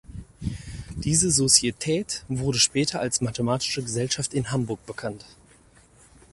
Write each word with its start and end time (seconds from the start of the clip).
Diese 0.95 1.29
Societät 1.29 2.25
wurde 2.27 2.57
später 2.57 2.99
als 2.99 3.21
Mathematische 3.21 3.83
Gesellschaft 3.83 4.33
in 4.33 4.49
Hamburg 4.49 4.83
bekannt. 4.87 5.25